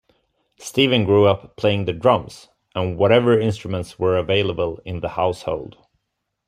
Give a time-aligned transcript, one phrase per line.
[0.57, 5.77] Steven grew up playing the drums and whatever instruments were available in the household.